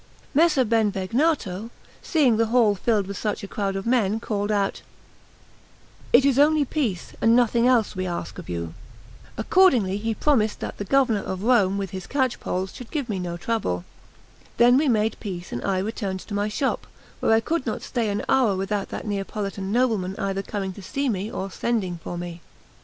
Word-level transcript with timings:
Messer 0.33 0.65
Benvegnato, 0.65 1.69
seeing 2.01 2.37
the 2.37 2.47
hall 2.47 2.73
filled 2.73 3.05
with 3.05 3.19
such 3.19 3.43
a 3.43 3.47
crowd 3.47 3.75
of 3.75 3.85
men, 3.85 4.19
called 4.19 4.51
out: 4.51 4.81
"It 6.11 6.25
is 6.25 6.39
only 6.39 6.65
peace, 6.65 7.13
and 7.21 7.35
nothing 7.35 7.67
else, 7.67 7.95
we 7.95 8.07
ask 8.07 8.39
of 8.39 8.49
you." 8.49 8.73
Accordingly 9.37 9.97
he 9.97 10.15
promised 10.15 10.59
that 10.59 10.79
the 10.79 10.85
governor 10.85 11.19
of 11.21 11.43
Rome 11.43 11.79
and 11.81 11.89
his 11.91 12.07
catchpoles 12.07 12.73
should 12.73 12.89
give 12.89 13.09
me 13.09 13.19
no 13.19 13.37
trouble. 13.37 13.85
Then 14.57 14.75
we 14.75 14.87
made 14.89 15.19
peace, 15.19 15.51
and 15.51 15.63
I 15.63 15.77
returned 15.77 16.21
to 16.21 16.33
my 16.33 16.47
shop, 16.47 16.87
where 17.19 17.31
I 17.31 17.39
could 17.39 17.67
not 17.67 17.83
stay 17.83 18.09
an 18.09 18.23
hour 18.27 18.55
without 18.55 18.89
that 18.89 19.05
Neapolitan 19.05 19.71
nobleman 19.71 20.15
either 20.17 20.41
coming 20.41 20.73
to 20.73 20.81
see 20.81 21.09
me 21.09 21.29
or 21.31 21.51
sending 21.51 21.99
for 22.03 22.17
me. 22.17 22.41